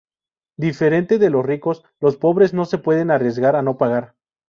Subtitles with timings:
[0.57, 4.15] Diferente de los ricos, los pobres no se pueden arriesgar a no pagar.